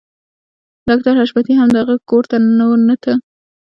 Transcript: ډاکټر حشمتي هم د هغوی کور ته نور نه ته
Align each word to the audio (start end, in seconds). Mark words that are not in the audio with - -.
ډاکټر 0.87 1.13
حشمتي 1.19 1.53
هم 1.55 1.69
د 1.71 1.75
هغوی 1.81 1.99
کور 2.09 2.23
ته 2.31 2.35
نور 2.59 2.77
نه 2.87 2.95
ته 3.03 3.13